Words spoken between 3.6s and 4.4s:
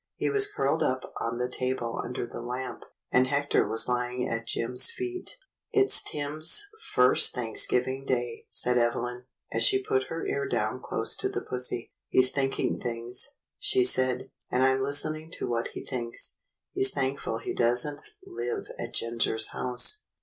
was lying